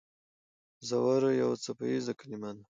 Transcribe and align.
زور 0.89 1.21
یو 1.41 1.51
څپیزه 1.63 2.13
کلمه 2.19 2.51
ده. 2.57 2.63